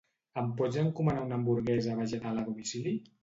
Em 0.41 0.45
pots 0.61 0.79
encomanar 0.83 1.25
una 1.27 1.37
hamburguesa 1.39 1.99
vegetal 2.01 2.43
a 2.45 2.49
domicili? 2.51 2.95